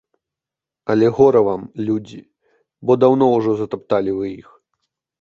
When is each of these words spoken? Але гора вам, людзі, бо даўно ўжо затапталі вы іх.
Але 0.93 1.07
гора 1.17 1.41
вам, 1.49 1.61
людзі, 1.91 2.19
бо 2.85 2.91
даўно 3.05 3.25
ўжо 3.37 3.51
затапталі 3.63 4.11
вы 4.21 4.37
іх. 4.41 4.47